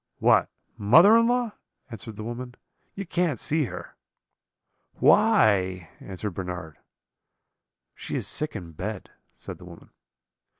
[0.17, 0.49] "'What,
[0.79, 1.51] mother in law?'
[1.91, 2.55] answered the woman;
[2.95, 3.95] 'you can't see her.'
[4.95, 6.79] "'Why?' answered Bernard.
[7.93, 9.91] "'She is sick in bed,' said the woman.